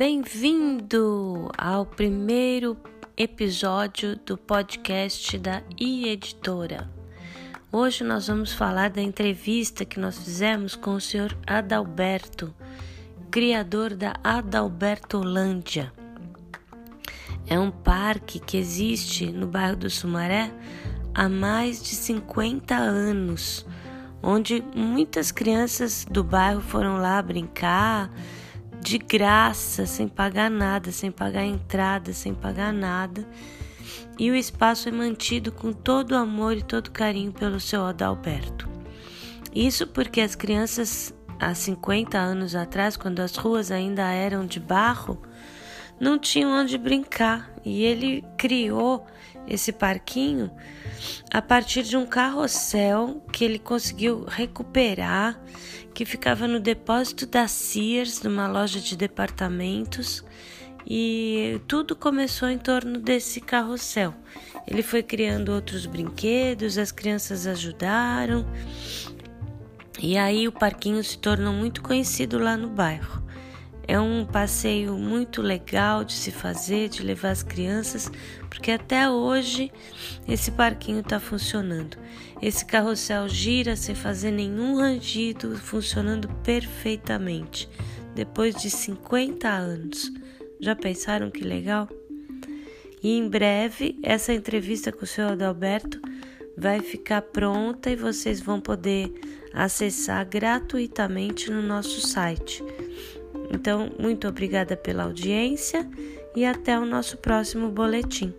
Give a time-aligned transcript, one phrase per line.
[0.00, 2.74] Bem-vindo ao primeiro
[3.18, 6.90] episódio do podcast da e-editora.
[7.70, 12.54] Hoje nós vamos falar da entrevista que nós fizemos com o senhor Adalberto,
[13.30, 15.92] criador da Adalbertolândia.
[17.46, 20.50] É um parque que existe no bairro do Sumaré
[21.14, 23.66] há mais de 50 anos,
[24.22, 28.10] onde muitas crianças do bairro foram lá brincar
[28.80, 33.26] de graça, sem pagar nada, sem pagar entrada, sem pagar nada.
[34.18, 38.68] E o espaço é mantido com todo amor e todo carinho pelo seu Adalberto.
[39.54, 45.20] Isso porque as crianças, há 50 anos atrás, quando as ruas ainda eram de barro,
[46.00, 49.06] não tinham onde brincar e ele criou
[49.46, 50.50] esse parquinho
[51.30, 55.40] a partir de um carrossel que ele conseguiu recuperar,
[55.92, 60.24] que ficava no depósito da Sears, numa loja de departamentos,
[60.86, 64.14] e tudo começou em torno desse carrossel.
[64.66, 68.46] Ele foi criando outros brinquedos, as crianças ajudaram,
[69.98, 73.22] e aí o parquinho se tornou muito conhecido lá no bairro.
[73.86, 78.10] É um passeio muito legal de se fazer, de levar as crianças,
[78.48, 79.72] porque até hoje
[80.28, 81.96] esse parquinho está funcionando.
[82.40, 87.68] Esse carrossel gira sem fazer nenhum rangido, funcionando perfeitamente.
[88.14, 90.12] Depois de 50 anos.
[90.60, 91.88] Já pensaram que legal?
[93.02, 96.00] E em breve essa entrevista com o senhor Adalberto
[96.56, 99.10] vai ficar pronta e vocês vão poder
[99.54, 102.62] acessar gratuitamente no nosso site
[103.50, 105.88] então, muito obrigada pela audiência
[106.34, 108.32] e até o nosso próximo boletim.